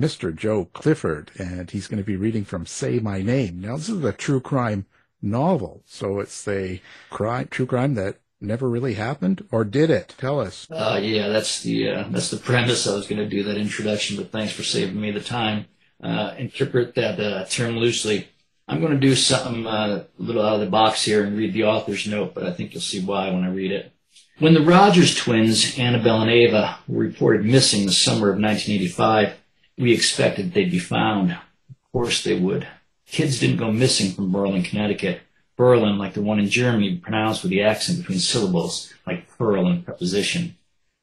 Mr. 0.00 0.34
Joe 0.34 0.64
Clifford, 0.72 1.30
and 1.38 1.70
he's 1.70 1.86
going 1.86 2.02
to 2.02 2.06
be 2.06 2.16
reading 2.16 2.44
from 2.44 2.64
Say 2.64 2.98
My 3.00 3.20
Name. 3.20 3.60
Now, 3.60 3.76
this 3.76 3.90
is 3.90 4.02
a 4.02 4.12
true 4.12 4.40
crime 4.40 4.86
novel, 5.20 5.82
so 5.84 6.20
it's 6.20 6.48
a 6.48 6.80
crime, 7.10 7.48
true 7.50 7.66
crime 7.66 7.94
that 7.94 8.18
never 8.40 8.68
really 8.68 8.94
happened, 8.94 9.46
or 9.52 9.62
did 9.64 9.90
it? 9.90 10.14
Tell 10.16 10.40
us. 10.40 10.66
Uh, 10.70 10.98
yeah, 11.02 11.28
that's 11.28 11.62
the 11.62 11.90
uh, 11.90 12.04
that's 12.08 12.30
the 12.30 12.38
premise. 12.38 12.86
I 12.86 12.94
was 12.94 13.06
going 13.06 13.18
to 13.18 13.28
do 13.28 13.42
that 13.42 13.58
introduction, 13.58 14.16
but 14.16 14.32
thanks 14.32 14.54
for 14.54 14.62
saving 14.62 14.98
me 14.98 15.10
the 15.10 15.20
time. 15.20 15.66
Uh, 16.02 16.34
interpret 16.38 16.94
that 16.94 17.20
uh, 17.20 17.44
term 17.44 17.76
loosely. 17.76 18.28
I'm 18.66 18.80
going 18.80 18.94
to 18.94 18.98
do 18.98 19.14
something 19.14 19.66
uh, 19.66 20.04
a 20.18 20.22
little 20.22 20.42
out 20.42 20.54
of 20.54 20.60
the 20.60 20.66
box 20.66 21.04
here 21.04 21.24
and 21.24 21.36
read 21.36 21.52
the 21.52 21.64
author's 21.64 22.06
note, 22.06 22.32
but 22.32 22.44
I 22.46 22.52
think 22.52 22.72
you'll 22.72 22.80
see 22.80 23.04
why 23.04 23.30
when 23.30 23.44
I 23.44 23.50
read 23.50 23.72
it. 23.72 23.92
When 24.38 24.54
the 24.54 24.62
Rogers 24.62 25.14
twins, 25.14 25.78
Annabelle 25.78 26.22
and 26.22 26.30
Ava, 26.30 26.78
were 26.88 27.04
reported 27.04 27.44
missing 27.44 27.84
the 27.84 27.92
summer 27.92 28.30
of 28.30 28.40
1985, 28.40 29.36
we 29.80 29.92
expected 29.92 30.52
they'd 30.52 30.70
be 30.70 30.78
found. 30.78 31.32
Of 31.32 31.92
course 31.92 32.22
they 32.22 32.38
would. 32.38 32.66
Kids 33.06 33.40
didn't 33.40 33.56
go 33.56 33.72
missing 33.72 34.12
from 34.12 34.30
Berlin, 34.30 34.62
Connecticut. 34.62 35.22
Berlin, 35.56 35.98
like 35.98 36.14
the 36.14 36.22
one 36.22 36.38
in 36.38 36.48
Germany, 36.48 36.96
pronounced 36.96 37.42
with 37.42 37.50
the 37.50 37.62
accent 37.62 37.98
between 37.98 38.18
syllables, 38.18 38.92
like 39.06 39.28
pearl 39.36 39.66
and 39.66 39.84
preposition. 39.84 40.56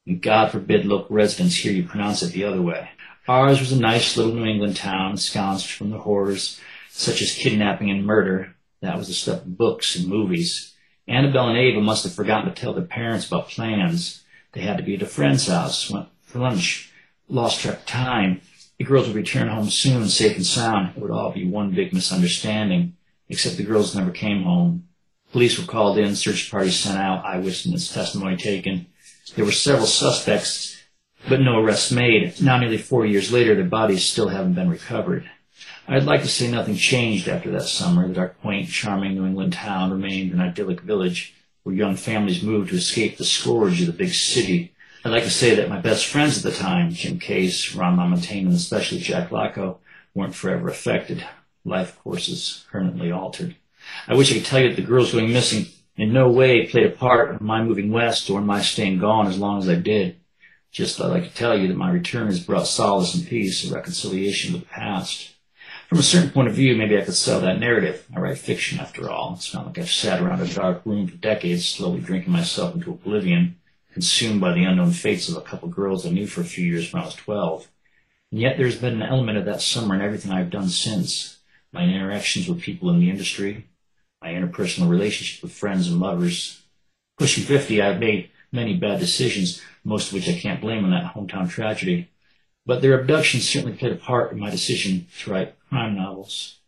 And 0.05 0.21
God 0.21 0.52
forbid 0.52 0.85
local 0.85 1.16
residents 1.16 1.55
hear 1.58 1.73
you 1.73 1.84
pronounce 1.84 2.23
it 2.23 2.32
the 2.32 2.45
other 2.45 2.62
way. 2.62 2.90
Ours 3.27 3.59
was 3.59 3.73
a 3.73 3.80
nice 3.80 4.16
little 4.16 4.34
New 4.34 4.45
England 4.45 4.77
town, 4.77 5.12
ensconced 5.12 5.71
from 5.71 5.90
the 5.90 5.99
horrors 5.99 6.59
such 6.90 7.21
as 7.21 7.35
kidnapping 7.35 7.91
and 7.91 8.05
murder. 8.05 8.55
That 8.82 8.98
was 8.98 9.07
the 9.07 9.13
stuff 9.13 9.41
of 9.41 9.57
books 9.57 9.96
and 9.96 10.07
movies. 10.07 10.73
Annabelle 11.07 11.49
and 11.49 11.57
Ava 11.57 11.82
must 11.82 12.04
have 12.04 12.13
forgotten 12.13 12.54
to 12.54 12.59
tell 12.59 12.73
their 12.73 12.85
parents 12.85 13.27
about 13.27 13.49
plans. 13.49 14.23
They 14.54 14.62
had 14.62 14.77
to 14.77 14.84
be 14.84 14.96
at 14.96 15.02
a 15.02 15.05
friend's 15.05 15.48
house, 15.48 15.90
went 15.90 16.07
for 16.21 16.40
lunch, 16.40 16.91
lost 17.27 17.59
track 17.59 17.80
of 17.80 17.85
time. 17.85 18.41
The 18.77 18.84
girls 18.84 19.08
would 19.08 19.16
return 19.16 19.48
home 19.48 19.70
soon, 19.70 20.08
safe 20.08 20.36
and 20.36 20.45
sound. 20.45 20.95
It 20.95 21.02
would 21.02 21.12
all 21.12 21.31
be 21.31 21.48
one 21.48 21.72
big 21.72 21.94
misunderstanding, 21.94 22.96
except 23.27 23.57
the 23.57 23.63
girls 23.63 23.96
never 23.96 24.12
came 24.12 24.43
home. 24.43 24.88
Police 25.32 25.60
were 25.60 25.65
called 25.65 25.98
in, 25.98 26.15
search 26.15 26.49
parties 26.51 26.79
sent 26.79 26.98
out, 26.98 27.26
eyewitness 27.26 27.91
testimony 27.91 28.38
taken. 28.38 28.88
There 29.35 29.46
were 29.46 29.51
several 29.51 29.88
suspects, 29.88 30.77
but 31.27 31.41
no 31.41 31.60
arrests 31.60 31.91
made. 31.91 32.40
Now, 32.41 32.57
nearly 32.57 32.77
four 32.77 33.05
years 33.05 33.32
later, 33.32 33.55
their 33.55 33.66
bodies 33.66 34.05
still 34.05 34.29
haven't 34.29 34.54
been 34.54 34.70
recovered. 34.70 35.29
I'd 35.88 36.04
like 36.04 36.21
to 36.21 36.27
say 36.27 36.49
nothing 36.49 36.76
changed 36.76 37.27
after 37.27 37.49
that 37.51 37.63
summer, 37.63 38.07
that 38.07 38.18
our 38.18 38.29
quaint, 38.29 38.70
charming 38.70 39.16
New 39.16 39.26
England 39.26 39.54
town 39.54 39.91
remained 39.91 40.34
an 40.34 40.40
idyllic 40.40 40.82
village 40.82 41.34
where 41.63 41.76
young 41.76 41.96
families 41.96 42.44
moved 42.44 42.70
to 42.70 42.76
escape 42.76 43.18
the 43.18 43.26
scourge 43.26 43.82
of 43.82 43.88
the 43.88 43.94
big 43.94 44.13
city. 44.13 44.73
I'd 45.08 45.13
like 45.13 45.24
to 45.24 45.30
say 45.30 45.55
that 45.55 45.70
my 45.70 45.80
best 45.80 46.08
friends 46.08 46.38
at 46.38 46.52
the 46.52 46.60
time, 46.60 46.91
Jim 46.91 47.18
Case, 47.18 47.74
Ron 47.74 47.96
LaMontagne, 47.96 48.48
and 48.48 48.54
especially 48.54 49.00
Jack 49.00 49.30
Lacko, 49.30 49.77
weren't 50.13 50.36
forever 50.36 50.68
affected. 50.68 51.26
Life 51.63 51.98
courses 52.04 52.66
permanently 52.70 53.10
altered. 53.10 53.55
I 54.05 54.16
wish 54.16 54.30
I 54.30 54.35
could 54.35 54.46
tell 54.46 54.60
you 54.60 54.68
that 54.68 54.76
the 54.76 54.82
girls 54.82 55.13
going 55.13 55.32
missing 55.32 55.68
in 55.96 56.12
no 56.12 56.30
way 56.30 56.68
played 56.68 56.88
a 56.88 56.90
part 56.90 57.32
in 57.32 57.38
my 57.40 57.63
moving 57.63 57.90
west 57.90 58.30
or 58.30 58.40
in 58.40 58.46
my 58.46 58.62
staying 58.62 59.00
gone 59.00 59.28
as 59.28 59.38
long 59.38 59.60
as 59.60 59.70
I 59.70 59.76
did. 59.76 60.20
Just 60.74 61.00
I'd 61.00 61.08
like 61.08 61.24
to 61.24 61.34
tell 61.34 61.58
you 61.58 61.70
that 61.70 61.78
my 61.78 61.90
return 61.90 62.26
has 62.26 62.41
brought 62.41 62.68
solace 62.68 63.16
and 63.16 63.26
peace, 63.26 63.63
a 63.63 63.74
reconciliation 63.74 64.52
with 64.52 64.63
the 64.63 64.68
past. 64.68 65.35
From 65.88 66.00
a 66.00 66.03
certain 66.03 66.31
point 66.31 66.50
of 66.50 66.56
view, 66.56 66.75
maybe 66.75 66.97
I 66.97 67.06
could 67.06 67.16
sell 67.16 67.40
that 67.40 67.62
narrative. 67.62 68.06
I 68.13 68.19
write 68.19 68.40
fiction, 68.40 68.78
after 68.78 69.09
all. 69.09 69.35
It's 69.35 69.53
not 69.53 69.68
like 69.68 69.80
I've 69.80 69.90
sat 69.90 70.22
around 70.22 70.41
a 70.41 70.53
dark 70.53 70.81
room 70.84 71.08
for 71.08 71.16
decades, 71.16 71.66
slowly 71.66 72.02
drinking 72.02 72.34
myself 72.34 72.75
into 72.75 72.91
oblivion, 72.91 73.56
consumed 73.97 74.40
by 74.40 74.53
the 74.53 74.63
unknown 74.63 74.91
fates 74.91 75.28
of 75.28 75.35
a 75.35 75.41
couple 75.41 75.67
girls 75.69 76.06
I 76.06 76.12
knew 76.12 76.28
for 76.28 76.41
a 76.41 76.44
few 76.44 76.63
years 76.63 76.94
when 76.94 77.01
I 77.01 77.06
was 77.07 77.16
12. 77.16 77.67
And 78.29 78.39
yet 78.39 78.56
there's 78.56 78.75
been 78.75 79.01
an 79.01 79.01
element 79.01 79.39
of 79.39 79.45
that 79.45 79.59
summer 79.59 79.95
in 79.95 80.01
everything 80.01 80.31
I've 80.31 80.51
done 80.51 80.69
since. 80.69 81.39
My 81.73 81.81
interactions 81.81 82.47
with 82.47 82.62
people 82.62 82.91
in 82.91 83.00
the 83.00 83.09
industry, 83.09 83.66
my 84.22 84.29
interpersonal 84.29 84.88
relationship 84.88 85.41
with 85.41 85.51
friends 85.51 85.88
and 85.88 86.00
lovers. 86.00 86.62
Pushing 87.17 87.44
50, 87.44 87.81
I've 87.81 87.99
made 87.99 88.29
many 88.51 88.77
bad 88.77 88.99
decisions, 88.99 89.63
most 89.83 90.09
of 90.09 90.13
which 90.13 90.29
I 90.29 90.38
can't 90.38 90.61
blame 90.61 90.85
on 90.85 90.91
that 90.91 91.16
hometown 91.16 91.49
tragedy. 91.49 92.11
But 92.67 92.83
their 92.83 92.99
abduction 92.99 93.39
certainly 93.39 93.75
played 93.75 93.93
a 93.93 93.95
part 93.95 94.31
in 94.31 94.38
my 94.38 94.51
decision 94.51 95.07
to 95.22 95.31
write 95.31 95.55
crime 95.69 95.95
novels. 95.95 96.59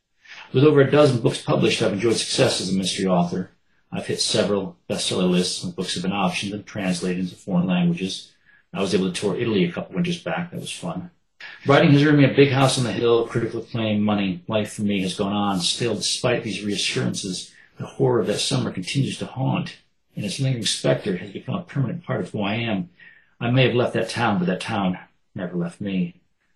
With 0.51 0.63
over 0.63 0.81
a 0.81 0.89
dozen 0.89 1.21
books 1.21 1.43
published, 1.43 1.83
I've 1.83 1.93
enjoyed 1.93 2.17
success 2.17 2.59
as 2.59 2.73
a 2.73 2.75
mystery 2.75 3.05
author. 3.05 3.51
I've 3.91 4.07
hit 4.07 4.21
several 4.21 4.77
bestseller 4.89 5.29
lists. 5.29 5.63
My 5.63 5.71
books 5.71 5.95
have 5.95 6.03
been 6.03 6.11
optioned 6.11 6.53
and 6.53 6.65
translated 6.65 7.19
into 7.19 7.35
foreign 7.35 7.67
languages. 7.67 8.31
I 8.73 8.81
was 8.81 8.93
able 8.93 9.11
to 9.11 9.19
tour 9.19 9.35
Italy 9.35 9.65
a 9.65 9.71
couple 9.71 9.95
winters 9.95 10.21
back. 10.21 10.51
That 10.51 10.61
was 10.61 10.71
fun. 10.71 11.09
Writing 11.65 11.91
has 11.91 12.03
earned 12.03 12.17
me 12.17 12.25
a 12.25 12.35
big 12.35 12.51
house 12.51 12.77
on 12.77 12.83
the 12.83 12.91
hill, 12.91 13.27
critical 13.27 13.61
acclaim, 13.61 14.01
money. 14.01 14.43
Life 14.47 14.73
for 14.73 14.83
me 14.83 15.01
has 15.01 15.15
gone 15.15 15.33
on. 15.33 15.59
Still, 15.59 15.95
despite 15.95 16.43
these 16.43 16.63
reassurances, 16.63 17.51
the 17.77 17.85
horror 17.85 18.19
of 18.19 18.27
that 18.27 18.39
summer 18.39 18.71
continues 18.71 19.17
to 19.17 19.25
haunt, 19.25 19.77
and 20.15 20.25
its 20.25 20.39
lingering 20.39 20.65
specter 20.65 21.17
has 21.17 21.31
become 21.31 21.55
a 21.55 21.63
permanent 21.63 22.03
part 22.03 22.19
of 22.19 22.29
who 22.29 22.41
I 22.41 22.55
am. 22.55 22.89
I 23.39 23.49
may 23.49 23.65
have 23.65 23.75
left 23.75 23.93
that 23.93 24.09
town, 24.09 24.37
but 24.37 24.47
that 24.47 24.61
town 24.61 24.99
never 25.33 25.55
left 25.55 25.79
me. 25.79 26.15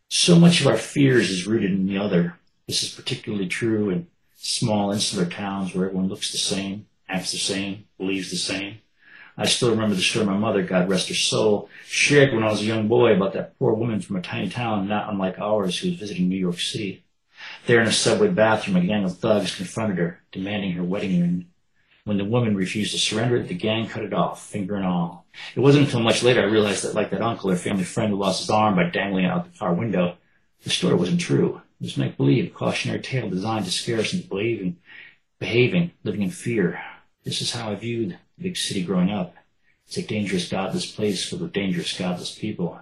So 0.10 0.38
much 0.38 0.62
of 0.62 0.68
our 0.68 0.78
fears 0.78 1.30
is 1.30 1.48
rooted 1.48 1.72
in 1.72 1.88
the 1.88 1.98
other. 1.98 2.38
This 2.68 2.84
is 2.84 2.94
particularly 2.94 3.48
true 3.48 3.90
in 3.90 4.08
small 4.36 4.92
insular 4.92 5.26
towns 5.26 5.74
where 5.74 5.86
everyone 5.86 6.10
looks 6.10 6.32
the 6.32 6.38
same, 6.38 6.88
acts 7.13 7.31
the 7.31 7.38
same, 7.38 7.85
believes 7.97 8.31
the 8.31 8.38
same. 8.38 8.79
I 9.38 9.46
still 9.46 9.72
remember 9.72 9.96
the 9.96 10.01
story 10.01 10.25
my 10.25 10.38
mother, 10.38 10.63
God 10.63 10.90
rest 10.90 11.09
her 11.09 11.16
soul, 11.16 11.69
shared 11.85 12.34
when 12.34 12.44
I 12.44 12.51
was 12.51 12.62
a 12.62 12.66
young 12.66 12.88
boy 12.88 13.16
about 13.16 13.34
that 13.34 13.57
poor 13.57 13.74
woman 13.74 14.00
from 14.01 14.16
a 14.16 14.22
tiny 14.22 14.50
town 14.50 14.88
not 14.88 15.12
unlike 15.12 15.40
ours 15.40 15.79
who 15.79 15.90
was 15.90 16.00
visiting 16.00 16.29
New 16.29 16.38
York 16.38 16.59
City. 16.59 17.03
There 17.66 17.81
in 17.81 17.88
a 17.88 17.91
subway 17.91 18.29
bathroom, 18.29 18.78
a 18.78 18.81
gang 18.81 19.03
of 19.03 19.18
thugs 19.18 19.56
confronted 19.56 19.97
her, 19.97 20.22
demanding 20.31 20.74
her 20.74 20.84
wedding 20.84 21.19
ring. 21.19 21.47
When 22.06 22.18
the 22.18 22.25
woman 22.25 22.56
refused 22.56 22.91
to 22.91 23.00
surrender, 23.00 23.41
the 23.41 23.53
gang 23.53 23.88
cut 23.88 24.03
it 24.03 24.13
off, 24.13 24.45
finger 24.45 24.75
and 24.75 24.85
all. 24.85 25.25
It 25.56 25.62
wasn't 25.62 25.85
until 25.85 26.01
much 26.01 26.22
later 26.22 26.41
I 26.41 26.45
realized 26.45 26.84
that, 26.84 26.95
like 26.95 27.12
that 27.12 27.22
uncle 27.22 27.50
or 27.50 27.56
family 27.56 27.85
friend 27.85 28.12
who 28.12 28.18
lost 28.18 28.41
his 28.41 28.50
arm 28.50 28.75
by 28.75 28.90
dangling 28.90 29.25
out 29.25 29.51
the 29.51 29.57
car 29.57 29.74
window, 29.74 30.18
the 30.63 30.69
story 30.69 30.95
wasn't 30.95 31.22
true. 31.22 31.62
It 31.80 31.85
was 31.85 31.97
make-believe, 31.97 32.47
a 32.47 32.50
cautionary 32.50 33.01
tale 33.01 33.30
designed 33.30 33.66
to 33.66 33.72
scare 33.72 34.00
us 34.00 34.13
into 34.13 34.28
believing, 34.28 34.78
behaving, 35.40 35.91
living 36.03 36.22
in 36.22 36.30
fear. 36.30 36.81
This 37.24 37.42
is 37.42 37.52
how 37.52 37.72
I 37.72 37.76
viewed 37.76 38.18
the 38.38 38.44
big 38.44 38.58
city 38.58 38.84
growing 38.84 39.10
up. 39.10 39.36
It's 39.88 39.98
a 39.98 40.02
dangerous, 40.02 40.50
godless 40.50 40.92
place 40.92 41.30
full 41.30 41.44
of 41.44 41.54
dangerous, 41.54 41.98
godless 41.98 42.38
people. 42.38 42.80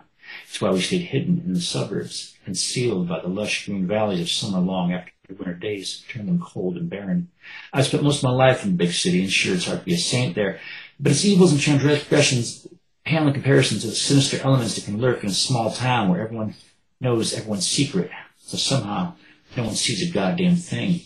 It's 0.47 0.59
why 0.59 0.71
we 0.71 0.81
stayed 0.81 1.01
hidden 1.01 1.43
in 1.45 1.53
the 1.53 1.61
suburbs, 1.61 2.35
concealed 2.45 3.07
by 3.07 3.19
the 3.19 3.27
lush 3.27 3.65
green 3.65 3.87
valleys 3.87 4.21
of 4.21 4.29
summer 4.29 4.59
long 4.59 4.93
after 4.93 5.11
the 5.27 5.35
winter 5.35 5.53
days 5.53 6.03
turned 6.09 6.27
them 6.27 6.39
cold 6.39 6.77
and 6.77 6.89
barren. 6.89 7.29
I've 7.71 7.85
spent 7.85 8.03
most 8.03 8.19
of 8.19 8.23
my 8.23 8.31
life 8.31 8.63
in 8.63 8.71
a 8.71 8.75
big 8.75 8.91
city, 8.91 9.21
and 9.21 9.31
sure, 9.31 9.55
it's 9.55 9.65
hard 9.65 9.79
to 9.79 9.85
be 9.85 9.93
a 9.93 9.97
saint 9.97 10.35
there, 10.35 10.59
but 10.99 11.11
its 11.11 11.25
evils 11.25 11.51
and 11.51 11.61
transgressions 11.61 12.67
pale 13.05 13.27
in 13.27 13.33
comparison 13.33 13.79
to 13.79 13.87
the 13.87 13.95
sinister 13.95 14.39
elements 14.41 14.75
that 14.75 14.85
can 14.85 14.99
lurk 14.99 15.23
in 15.23 15.29
a 15.29 15.33
small 15.33 15.71
town 15.71 16.09
where 16.09 16.21
everyone 16.21 16.55
knows 16.99 17.33
everyone's 17.33 17.67
secret, 17.67 18.09
so 18.37 18.57
somehow 18.57 19.13
no 19.57 19.65
one 19.65 19.75
sees 19.75 20.07
a 20.07 20.11
goddamn 20.11 20.55
thing. 20.55 21.01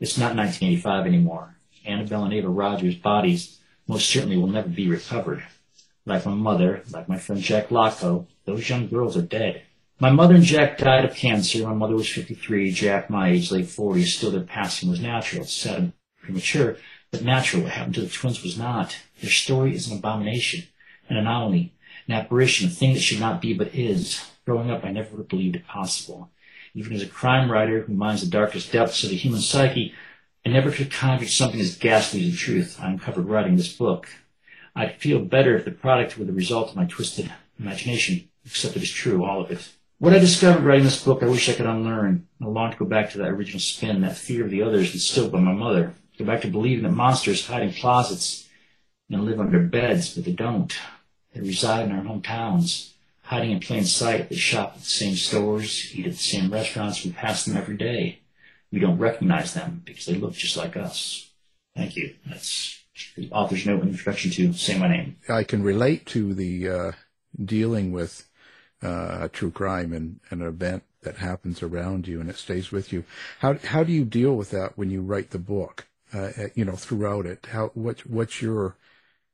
It's 0.00 0.18
not 0.18 0.36
1985 0.36 1.06
anymore. 1.06 1.53
Annabelle 1.84 2.24
and 2.24 2.32
Ava 2.32 2.48
Rogers' 2.48 2.94
bodies 2.96 3.58
most 3.86 4.08
certainly 4.08 4.36
will 4.36 4.46
never 4.46 4.68
be 4.68 4.88
recovered. 4.88 5.44
Like 6.06 6.26
my 6.26 6.34
mother, 6.34 6.82
like 6.90 7.08
my 7.08 7.18
friend 7.18 7.40
Jack 7.40 7.68
Lacko, 7.68 8.26
those 8.44 8.68
young 8.68 8.88
girls 8.88 9.16
are 9.16 9.22
dead. 9.22 9.62
My 10.00 10.10
mother 10.10 10.34
and 10.34 10.44
Jack 10.44 10.78
died 10.78 11.04
of 11.04 11.14
cancer. 11.14 11.66
My 11.66 11.72
mother 11.72 11.94
was 11.94 12.08
53, 12.08 12.72
Jack 12.72 13.08
my 13.08 13.28
age, 13.28 13.50
late 13.50 13.66
40s. 13.66 14.06
Still, 14.06 14.32
their 14.32 14.42
passing 14.42 14.90
was 14.90 15.00
natural. 15.00 15.42
It's 15.42 15.52
sad 15.52 15.78
and 15.78 15.92
premature, 16.20 16.76
but 17.10 17.22
natural. 17.22 17.62
What 17.62 17.72
happened 17.72 17.94
to 17.94 18.00
the 18.02 18.08
twins 18.08 18.42
was 18.42 18.58
not. 18.58 18.96
Their 19.20 19.30
story 19.30 19.74
is 19.74 19.88
an 19.88 19.98
abomination, 19.98 20.64
an 21.08 21.16
anomaly, 21.16 21.72
an 22.08 22.14
apparition, 22.14 22.66
a 22.66 22.70
thing 22.70 22.94
that 22.94 23.00
should 23.00 23.20
not 23.20 23.40
be 23.40 23.54
but 23.54 23.74
is. 23.74 24.22
Growing 24.44 24.70
up, 24.70 24.84
I 24.84 24.90
never 24.90 25.10
would 25.10 25.20
have 25.20 25.28
believed 25.28 25.56
it 25.56 25.66
possible. 25.66 26.28
Even 26.74 26.92
as 26.92 27.02
a 27.02 27.06
crime 27.06 27.50
writer 27.50 27.82
who 27.82 27.94
mines 27.94 28.20
the 28.20 28.26
darkest 28.26 28.72
depths 28.72 29.04
of 29.04 29.10
the 29.10 29.16
human 29.16 29.40
psyche, 29.40 29.94
I 30.46 30.50
never 30.50 30.70
could 30.70 30.90
conjure 30.90 31.26
something 31.26 31.60
as 31.60 31.76
ghastly 31.76 32.26
as 32.26 32.32
the 32.32 32.36
truth 32.36 32.78
I 32.80 32.90
uncovered 32.90 33.26
writing 33.26 33.56
this 33.56 33.72
book. 33.72 34.08
I'd 34.76 35.00
feel 35.00 35.20
better 35.20 35.56
if 35.56 35.64
the 35.64 35.70
product 35.70 36.18
were 36.18 36.26
the 36.26 36.32
result 36.32 36.70
of 36.70 36.76
my 36.76 36.84
twisted 36.84 37.32
imagination, 37.58 38.28
except 38.44 38.76
it 38.76 38.82
is 38.82 38.90
true, 38.90 39.24
all 39.24 39.40
of 39.40 39.50
it. 39.50 39.70
What 39.98 40.12
I 40.12 40.18
discovered 40.18 40.64
writing 40.64 40.84
this 40.84 41.02
book, 41.02 41.22
I 41.22 41.28
wish 41.28 41.48
I 41.48 41.54
could 41.54 41.64
unlearn. 41.64 42.28
I 42.42 42.46
long 42.46 42.72
to 42.72 42.76
go 42.76 42.84
back 42.84 43.10
to 43.10 43.18
that 43.18 43.28
original 43.28 43.60
spin, 43.60 44.02
that 44.02 44.18
fear 44.18 44.44
of 44.44 44.50
the 44.50 44.62
others 44.62 44.92
instilled 44.92 45.32
by 45.32 45.40
my 45.40 45.52
mother. 45.52 45.94
Go 46.18 46.26
back 46.26 46.42
to 46.42 46.48
believing 46.48 46.84
that 46.84 46.90
monsters 46.90 47.46
hide 47.46 47.62
in 47.62 47.72
closets 47.72 48.46
and 49.08 49.24
live 49.24 49.40
under 49.40 49.60
beds, 49.60 50.14
but 50.14 50.24
they 50.24 50.32
don't. 50.32 50.76
They 51.32 51.40
reside 51.40 51.86
in 51.88 51.92
our 51.92 52.04
hometowns, 52.04 52.92
hiding 53.22 53.52
in 53.52 53.60
plain 53.60 53.84
sight. 53.84 54.28
They 54.28 54.36
shop 54.36 54.72
at 54.74 54.80
the 54.80 54.90
same 54.90 55.14
stores, 55.14 55.94
eat 55.94 56.06
at 56.06 56.12
the 56.12 56.18
same 56.18 56.52
restaurants. 56.52 57.02
We 57.02 57.12
pass 57.12 57.44
them 57.44 57.56
every 57.56 57.76
day. 57.76 58.20
We 58.72 58.80
don't 58.80 58.98
recognize 58.98 59.54
them 59.54 59.82
because 59.84 60.06
they 60.06 60.14
look 60.14 60.34
just 60.34 60.56
like 60.56 60.76
us. 60.76 61.30
Thank 61.76 61.96
you. 61.96 62.14
That's 62.26 62.82
the 63.16 63.30
author's 63.30 63.66
note 63.66 63.82
in 63.82 63.88
introduction 63.88 64.30
to 64.32 64.52
Say 64.52 64.78
My 64.78 64.88
Name. 64.88 65.16
I 65.28 65.44
can 65.44 65.62
relate 65.62 66.06
to 66.06 66.34
the 66.34 66.68
uh, 66.68 66.92
dealing 67.42 67.92
with 67.92 68.28
uh, 68.82 69.28
true 69.32 69.50
crime 69.50 69.92
and, 69.92 70.20
and 70.30 70.42
an 70.42 70.48
event 70.48 70.84
that 71.02 71.16
happens 71.18 71.62
around 71.62 72.08
you 72.08 72.20
and 72.20 72.28
it 72.28 72.36
stays 72.36 72.70
with 72.70 72.92
you. 72.92 73.04
How 73.40 73.54
how 73.64 73.84
do 73.84 73.92
you 73.92 74.04
deal 74.04 74.34
with 74.34 74.50
that 74.50 74.76
when 74.76 74.90
you 74.90 75.02
write 75.02 75.30
the 75.30 75.38
book? 75.38 75.86
Uh, 76.12 76.30
you 76.54 76.64
know, 76.64 76.76
throughout 76.76 77.26
it, 77.26 77.46
how 77.50 77.70
what 77.74 78.06
what's 78.06 78.40
your 78.40 78.76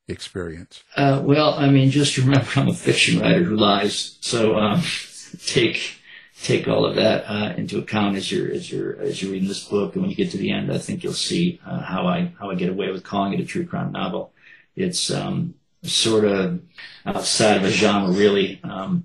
experience? 0.09 0.83
Uh, 0.97 1.21
well, 1.25 1.55
I 1.55 1.71
mean, 1.71 1.91
just 1.91 2.17
remember, 2.17 2.49
I'm 2.57 2.69
a 2.69 2.75
fiction 2.75 3.21
writer 3.21 3.45
who 3.45 3.57
lies, 3.57 4.19
so 4.21 4.59
um, 4.59 4.83
take 5.47 6.00
take 6.43 6.69
all 6.69 6.87
of 6.87 6.97
that 6.97 7.25
uh, 7.31 7.55
into 7.57 7.79
account 7.79 8.17
as 8.17 8.31
you're 8.31 8.51
as 8.51 8.71
you're 8.71 8.99
as 9.01 9.23
you're 9.23 9.33
reading 9.33 9.49
this 9.49 9.65
book. 9.65 9.95
And 9.95 10.03
when 10.03 10.11
you 10.11 10.17
get 10.17 10.31
to 10.33 10.39
the 10.39 10.53
end, 10.53 10.73
I 10.73 10.79
think 10.79 11.03
you'll 11.03 11.13
see 11.13 11.61
uh, 11.67 11.81
how 11.81 12.07
I 12.07 12.33
how 12.39 12.51
I 12.51 12.55
get 12.55 12.71
away 12.71 12.91
with 12.91 13.05
calling 13.05 13.33
it 13.33 13.41
a 13.41 13.45
true 13.45 13.67
crime 13.67 13.93
novel. 13.93 14.33
It's 14.77 15.11
um, 15.11 15.55
sort 15.83 16.25
of 16.25 16.63
outside 17.05 17.59
of 17.59 17.65
a 17.65 17.71
genre, 17.71 18.13
really. 18.13 18.61
Um, 18.63 19.05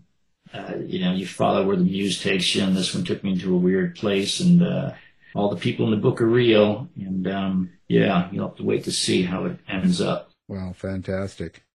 uh, 0.53 0.77
you 0.85 1.03
know, 1.03 1.11
you 1.11 1.25
follow 1.25 1.65
where 1.65 1.75
the 1.75 1.83
muse 1.83 2.21
takes 2.21 2.55
you, 2.55 2.63
and 2.63 2.75
this 2.75 2.95
one 2.95 3.03
took 3.03 3.23
me 3.23 3.33
into 3.33 3.53
a 3.53 3.57
weird 3.57 3.95
place, 3.95 4.39
and 4.39 4.63
uh, 4.63 4.93
all 5.33 5.49
the 5.49 5.57
people 5.57 5.85
in 5.85 5.91
the 5.91 5.97
book 5.97 6.21
are 6.21 6.27
real, 6.27 6.88
and 6.95 7.27
um, 7.27 7.69
yeah, 7.89 8.29
you'll 8.31 8.47
have 8.47 8.57
to 8.57 8.63
wait 8.63 8.85
to 8.85 8.91
see 8.91 9.23
how 9.23 9.45
it 9.45 9.57
ends 9.67 9.99
up. 9.99 10.31
Wow, 10.47 10.71
fantastic. 10.73 11.65